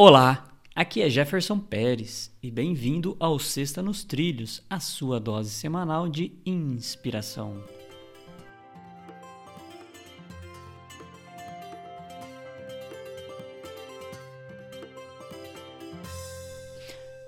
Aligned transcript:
Olá, 0.00 0.48
aqui 0.76 1.02
é 1.02 1.10
Jefferson 1.10 1.58
Pérez 1.58 2.32
e 2.40 2.52
bem-vindo 2.52 3.16
ao 3.18 3.36
Sexta 3.36 3.82
nos 3.82 4.04
Trilhos, 4.04 4.64
a 4.70 4.78
sua 4.78 5.18
dose 5.18 5.50
semanal 5.50 6.08
de 6.08 6.38
inspiração. 6.46 7.64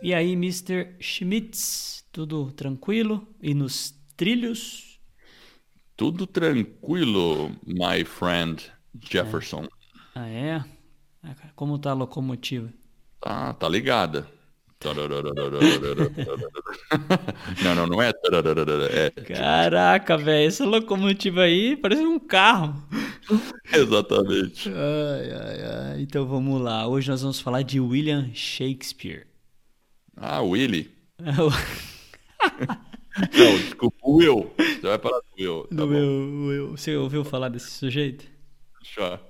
E 0.00 0.14
aí, 0.14 0.34
Mr. 0.34 0.94
Schmitz, 1.00 2.04
tudo 2.12 2.52
tranquilo? 2.52 3.26
E 3.42 3.52
nos 3.52 4.00
trilhos? 4.16 5.00
Tudo 5.96 6.24
tranquilo, 6.24 7.50
my 7.66 8.04
friend 8.04 8.70
Jefferson. 9.02 9.66
Ah, 10.14 10.28
é? 10.28 10.64
Como 11.54 11.78
tá 11.78 11.90
a 11.90 11.94
locomotiva? 11.94 12.72
Ah, 13.22 13.52
tá 13.52 13.68
ligada. 13.68 14.26
não, 14.82 14.94
não, 17.74 17.86
não 17.86 18.02
é. 18.02 18.08
é... 18.08 19.10
Caraca, 19.10 20.16
velho, 20.16 20.48
essa 20.48 20.64
locomotiva 20.64 21.42
aí 21.42 21.76
parece 21.76 22.00
um 22.02 22.18
carro. 22.18 22.82
Exatamente. 23.70 24.70
Ai, 24.70 25.32
ai, 25.32 25.62
ai. 25.62 26.00
Então 26.00 26.26
vamos 26.26 26.62
lá. 26.62 26.86
Hoje 26.86 27.10
nós 27.10 27.20
vamos 27.20 27.38
falar 27.38 27.60
de 27.60 27.78
William 27.78 28.30
Shakespeare. 28.32 29.26
Ah, 30.16 30.40
Willy. 30.40 30.90
Não, 31.18 31.50
desculpa, 33.58 33.98
Will. 34.02 34.50
Você 34.56 34.80
vai 34.80 34.98
falar 34.98 35.20
do 35.20 35.26
Will. 35.38 35.64
Tá 35.64 35.76
do 35.76 35.88
Will, 35.88 36.46
Will. 36.46 36.70
Você 36.70 36.96
ouviu 36.96 37.22
falar 37.22 37.50
desse 37.50 37.70
sujeito? 37.70 38.24
Já. 38.96 39.20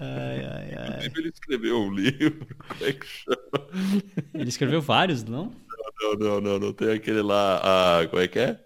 Ai, 0.00 0.44
ai, 0.44 0.74
ai. 0.78 1.12
Ele 1.16 1.28
escreveu 1.28 1.80
um 1.80 1.92
livro, 1.92 2.46
como 2.68 2.84
é 2.84 2.92
que 2.92 3.06
chama? 3.06 4.18
Ele 4.34 4.48
escreveu 4.48 4.80
vários, 4.80 5.24
não? 5.24 5.52
Não, 6.00 6.14
não, 6.14 6.40
não, 6.40 6.58
não. 6.58 6.72
Tem 6.72 6.90
aquele 6.92 7.22
lá, 7.22 7.60
ah, 7.62 8.06
como 8.08 8.22
é 8.22 8.28
que 8.28 8.38
é? 8.38 8.60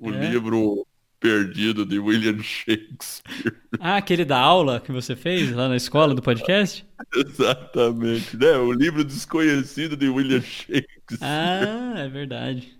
O 0.00 0.10
é? 0.10 0.28
livro 0.28 0.86
perdido 1.22 1.86
de 1.86 1.98
William 1.98 2.42
Shakespeare. 2.42 3.54
Ah, 3.80 3.96
aquele 3.96 4.24
da 4.24 4.38
aula 4.38 4.78
que 4.78 4.92
você 4.92 5.16
fez 5.16 5.50
lá 5.50 5.66
na 5.68 5.76
escola 5.76 6.14
do 6.14 6.22
podcast? 6.22 6.86
Exatamente, 7.16 8.36
né? 8.36 8.52
O 8.58 8.70
livro 8.70 9.02
desconhecido 9.02 9.96
de 9.96 10.08
William 10.08 10.40
Shakespeare. 10.40 11.18
Ah, 11.20 11.94
é 11.96 12.08
verdade. 12.08 12.76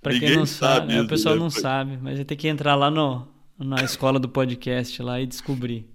Para 0.00 0.18
quem 0.18 0.36
não 0.36 0.46
sabe, 0.46 0.92
sabe 0.92 1.00
o 1.06 1.08
pessoal 1.08 1.34
né? 1.34 1.40
não 1.40 1.50
sabe, 1.50 1.98
mas 2.00 2.22
tem 2.24 2.36
que 2.36 2.46
entrar 2.46 2.76
lá 2.76 2.90
no, 2.90 3.26
na 3.58 3.82
escola 3.82 4.20
do 4.20 4.28
podcast 4.28 5.02
lá 5.02 5.20
e 5.20 5.26
descobrir. 5.26 5.88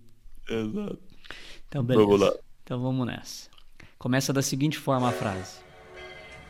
Exato. 0.50 1.00
Então, 1.70 1.84
beleza. 1.84 2.06
Vamos 2.06 2.20
lá. 2.20 2.34
Então 2.64 2.82
vamos 2.82 3.06
nessa. 3.06 3.48
Começa 4.00 4.34
da 4.34 4.42
seguinte 4.42 4.78
forma 4.78 5.10
a 5.10 5.12
frase: 5.12 5.60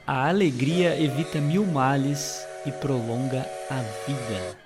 A 0.08 0.30
alegria 0.30 1.00
evita 1.00 1.40
mil 1.40 1.66
males 1.66 2.46
e 2.66 2.72
prolonga 2.72 3.46
a 3.70 3.82
vida. 4.08 4.58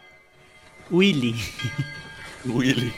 Willy. 0.92 1.36
Willy. 2.46 2.94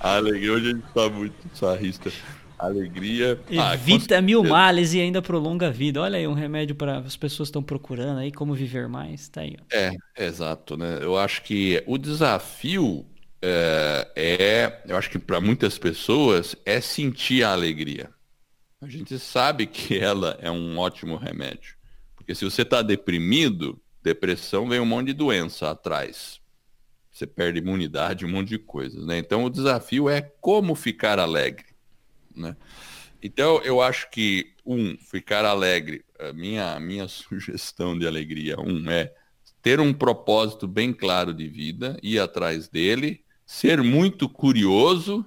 a 0.00 0.16
alegria, 0.16 0.52
hoje 0.52 0.70
a 0.70 0.74
gente 0.74 0.86
tá 0.94 1.10
muito 1.10 1.34
sarrista. 1.54 2.10
Alegria. 2.58 3.38
Ah, 3.56 3.74
Evita 3.74 4.18
ah, 4.18 4.22
mil 4.22 4.42
males 4.42 4.92
e 4.92 5.00
ainda 5.00 5.22
prolonga 5.22 5.68
a 5.68 5.70
vida. 5.70 6.02
Olha 6.02 6.18
aí 6.18 6.26
um 6.26 6.34
remédio 6.34 6.74
para 6.74 6.98
as 6.98 7.16
pessoas 7.16 7.48
estão 7.48 7.62
procurando 7.62 8.18
aí 8.18 8.32
como 8.32 8.52
viver 8.52 8.88
mais. 8.88 9.28
Tá 9.28 9.42
aí. 9.42 9.56
Ó. 9.60 9.76
É, 9.76 9.92
exato, 10.18 10.76
né? 10.76 10.98
Eu 11.00 11.16
acho 11.16 11.42
que 11.42 11.82
o 11.86 11.96
desafio 11.96 13.06
é, 13.40 14.12
é 14.16 14.82
eu 14.86 14.96
acho 14.96 15.10
que 15.10 15.18
para 15.18 15.40
muitas 15.40 15.78
pessoas 15.78 16.56
é 16.64 16.80
sentir 16.80 17.44
a 17.44 17.52
alegria. 17.52 18.10
A 18.80 18.88
gente 18.88 19.18
sabe 19.18 19.66
que 19.66 19.96
ela 19.98 20.38
é 20.40 20.50
um 20.50 20.78
ótimo 20.78 21.16
remédio, 21.16 21.76
porque 22.16 22.34
se 22.34 22.44
você 22.44 22.62
está 22.62 22.82
deprimido, 22.82 23.80
depressão 24.02 24.68
vem 24.68 24.80
um 24.80 24.86
monte 24.86 25.08
de 25.08 25.14
doença 25.14 25.70
atrás. 25.70 26.40
Você 27.10 27.26
perde 27.26 27.58
imunidade, 27.58 28.24
um 28.24 28.30
monte 28.30 28.50
de 28.50 28.58
coisas, 28.58 29.04
né? 29.04 29.18
Então 29.18 29.44
o 29.44 29.50
desafio 29.50 30.08
é 30.08 30.20
como 30.40 30.74
ficar 30.76 31.18
alegre. 31.18 31.66
Né? 32.34 32.56
Então, 33.22 33.60
eu 33.62 33.82
acho 33.82 34.08
que, 34.10 34.54
um, 34.64 34.96
ficar 34.96 35.44
alegre, 35.44 36.04
a 36.18 36.32
minha, 36.32 36.78
minha 36.78 37.08
sugestão 37.08 37.98
de 37.98 38.06
alegria, 38.06 38.58
um, 38.60 38.88
é 38.90 39.12
ter 39.60 39.80
um 39.80 39.92
propósito 39.92 40.68
bem 40.68 40.92
claro 40.92 41.34
de 41.34 41.48
vida, 41.48 41.98
ir 42.02 42.20
atrás 42.20 42.68
dele, 42.68 43.24
ser 43.48 43.82
muito 43.82 44.28
curioso 44.28 45.24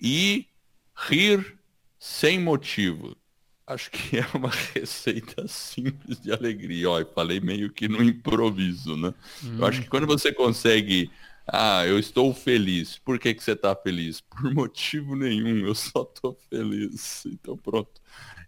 e 0.00 0.48
rir 0.92 1.56
sem 1.96 2.40
motivo. 2.40 3.16
Acho 3.64 3.92
que 3.92 4.18
é 4.18 4.26
uma 4.34 4.50
receita 4.74 5.46
simples 5.46 6.20
de 6.20 6.32
alegria. 6.32 6.90
Ó, 6.90 7.04
falei 7.04 7.38
meio 7.38 7.70
que 7.72 7.86
no 7.86 8.02
improviso, 8.02 8.96
né? 8.96 9.14
Hum. 9.44 9.58
Eu 9.60 9.66
acho 9.66 9.82
que 9.82 9.88
quando 9.88 10.04
você 10.04 10.32
consegue 10.32 11.12
ah, 11.46 11.86
eu 11.86 11.96
estou 11.96 12.34
feliz. 12.34 12.98
Por 12.98 13.20
que, 13.20 13.32
que 13.32 13.42
você 13.42 13.52
está 13.52 13.74
feliz? 13.76 14.20
Por 14.20 14.42
motivo 14.52 15.14
nenhum, 15.14 15.64
eu 15.64 15.76
só 15.76 16.02
estou 16.02 16.36
feliz. 16.50 17.24
Então 17.24 17.56
pronto. 17.56 18.00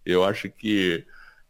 Eu 0.05 0.25
acho 0.25 0.49
que 0.49 1.05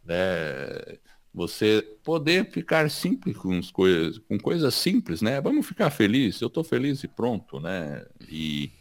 né, 0.05 0.99
você 1.33 1.81
poder 2.03 2.49
ficar 2.51 2.89
simples 2.89 3.37
com, 3.37 3.57
as 3.57 3.71
coisas, 3.71 4.17
com 4.19 4.37
coisas 4.37 4.73
simples, 4.75 5.21
né? 5.21 5.39
Vamos 5.39 5.65
ficar 5.65 5.89
feliz, 5.89 6.41
eu 6.41 6.47
estou 6.47 6.63
feliz 6.63 7.03
e 7.03 7.07
pronto, 7.07 7.59
né? 7.59 8.05
E, 8.29 8.71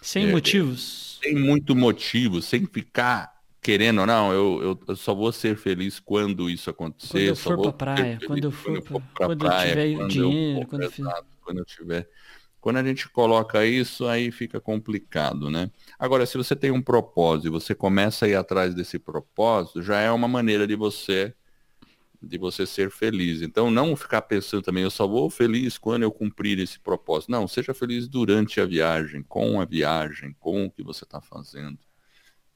sem 0.00 0.28
é, 0.28 0.30
motivos. 0.30 1.18
Sem 1.22 1.34
muito 1.34 1.74
motivo, 1.74 2.40
sem 2.40 2.64
ficar 2.66 3.34
querendo, 3.60 4.06
não, 4.06 4.32
eu, 4.32 4.62
eu, 4.62 4.80
eu, 4.86 4.96
só 4.96 5.12
vou 5.12 5.32
ser 5.32 5.56
feliz 5.56 5.98
quando 5.98 6.48
isso 6.48 6.70
acontecer. 6.70 7.08
Quando 7.08 7.26
eu 7.26 7.36
for 7.36 7.72
para 7.72 7.72
praia, 7.72 8.18
quando 8.24 8.44
eu 8.44 8.52
for, 8.52 8.64
quando 8.64 8.84
for 8.84 9.02
quando 9.16 9.38
praia, 9.38 9.68
eu 9.68 9.74
tiver 9.74 9.96
quando 9.96 10.08
dinheiro, 10.10 10.60
eu, 10.60 10.66
quando 10.66 10.82
eu 10.82 10.90
fiz 10.92 11.06
quando 11.42 11.58
eu 11.58 11.64
tiver. 11.64 12.08
Quando 12.60 12.76
a 12.76 12.84
gente 12.84 13.08
coloca 13.08 13.64
isso, 13.64 14.06
aí 14.06 14.30
fica 14.30 14.60
complicado, 14.60 15.50
né? 15.50 15.70
Agora, 15.98 16.26
se 16.26 16.36
você 16.36 16.54
tem 16.54 16.70
um 16.70 16.82
propósito 16.82 17.46
e 17.46 17.50
você 17.50 17.74
começa 17.74 18.26
a 18.26 18.28
ir 18.28 18.34
atrás 18.36 18.74
desse 18.74 18.98
propósito, 18.98 19.82
já 19.82 20.00
é 20.00 20.10
uma 20.10 20.28
maneira 20.28 20.66
de 20.66 20.76
você 20.76 21.34
de 22.26 22.38
você 22.38 22.66
ser 22.66 22.90
feliz. 22.90 23.42
Então, 23.42 23.70
não 23.70 23.96
ficar 23.96 24.22
pensando 24.22 24.62
também, 24.62 24.82
eu 24.82 24.90
só 24.90 25.06
vou 25.06 25.30
feliz 25.30 25.78
quando 25.78 26.02
eu 26.02 26.10
cumprir 26.10 26.58
esse 26.58 26.78
propósito. 26.78 27.30
Não, 27.30 27.46
seja 27.46 27.72
feliz 27.72 28.08
durante 28.08 28.60
a 28.60 28.66
viagem, 28.66 29.22
com 29.22 29.60
a 29.60 29.64
viagem, 29.64 30.34
com 30.38 30.66
o 30.66 30.70
que 30.70 30.82
você 30.82 31.04
está 31.04 31.20
fazendo. 31.20 31.78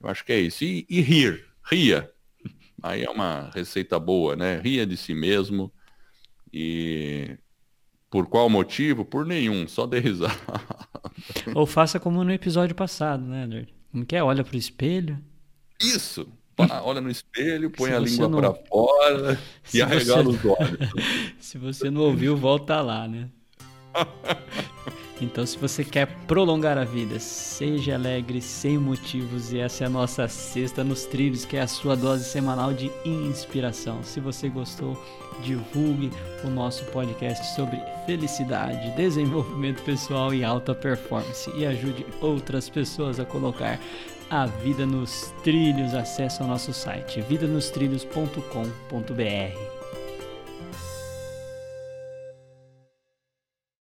Eu 0.00 0.08
acho 0.08 0.24
que 0.24 0.32
é 0.32 0.40
isso. 0.40 0.64
E, 0.64 0.86
e 0.88 1.00
rir, 1.00 1.46
ria. 1.64 2.10
Aí 2.82 3.04
é 3.04 3.10
uma 3.10 3.50
receita 3.54 3.98
boa, 3.98 4.34
né? 4.34 4.60
Ria 4.60 4.86
de 4.86 4.96
si 4.96 5.14
mesmo 5.14 5.72
e 6.52 7.38
por 8.10 8.26
qual 8.26 8.48
motivo? 8.50 9.04
Por 9.04 9.24
nenhum, 9.24 9.68
só 9.68 9.86
dê 9.86 10.00
risada. 10.00 10.34
Ou 11.54 11.64
faça 11.66 12.00
como 12.00 12.24
no 12.24 12.32
episódio 12.32 12.74
passado, 12.74 13.24
né, 13.24 13.44
Edward? 13.44 13.74
Como 13.92 14.04
que 14.04 14.16
é? 14.16 14.22
Olha 14.22 14.42
pro 14.42 14.56
espelho. 14.56 15.18
Isso! 15.80 16.30
Olha 16.82 17.00
no 17.00 17.10
espelho, 17.10 17.70
põe 17.70 17.92
a 17.92 17.98
língua 17.98 18.28
não... 18.28 18.38
para 18.38 18.54
fora 18.54 19.40
e 19.72 19.82
arregala 19.82 20.24
você... 20.24 20.48
os 20.48 20.58
olhos. 20.58 20.78
Se 21.40 21.58
você 21.58 21.90
não 21.90 22.02
ouviu, 22.02 22.36
volta 22.36 22.80
lá, 22.80 23.06
né? 23.06 23.28
Então, 25.20 25.44
se 25.44 25.58
você 25.58 25.84
quer 25.84 26.06
prolongar 26.26 26.78
a 26.78 26.84
vida, 26.84 27.20
seja 27.20 27.94
alegre, 27.94 28.40
sem 28.40 28.78
motivos, 28.78 29.52
e 29.52 29.58
essa 29.58 29.84
é 29.84 29.86
a 29.86 29.90
nossa 29.90 30.26
sexta 30.28 30.82
nos 30.82 31.04
trilhos, 31.04 31.44
que 31.44 31.58
é 31.58 31.60
a 31.60 31.66
sua 31.66 31.94
dose 31.94 32.24
semanal 32.24 32.72
de 32.72 32.90
inspiração. 33.04 34.02
Se 34.02 34.18
você 34.18 34.48
gostou, 34.48 34.96
divulgue 35.42 36.10
o 36.42 36.48
nosso 36.48 36.86
podcast 36.86 37.54
sobre 37.54 37.78
felicidade, 38.06 38.90
desenvolvimento 38.96 39.82
pessoal 39.82 40.32
e 40.32 40.42
alta 40.42 40.74
performance 40.74 41.52
e 41.54 41.66
ajude 41.66 42.06
outras 42.22 42.70
pessoas 42.70 43.20
a 43.20 43.24
colocar 43.24 43.78
a 44.30 44.46
vida 44.46 44.86
nos 44.86 45.34
trilhos. 45.44 45.92
Acesse 45.92 46.42
o 46.42 46.46
nosso 46.46 46.72
site 46.72 47.20
vidanostrilhos.com.br. 47.20 49.79